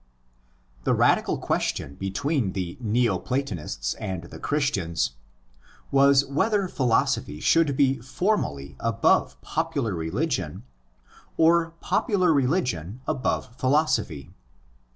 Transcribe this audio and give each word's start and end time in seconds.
The 0.83 0.95
radical 0.95 1.37
question 1.37 1.93
between 1.93 2.53
the 2.53 2.75
Neo 2.79 3.19
Platonists 3.19 3.93
and 3.93 4.23
the 4.23 4.39
Christians 4.39 5.11
was 5.91 6.25
whether 6.25 6.67
philosophy 6.67 7.39
should 7.39 7.77
be 7.77 7.99
formally 7.99 8.75
above 8.79 9.39
popular 9.41 9.93
religion 9.93 10.63
or 11.37 11.75
popular 11.81 12.33
religion 12.33 13.01
above 13.07 13.55
philosophy. 13.57 14.31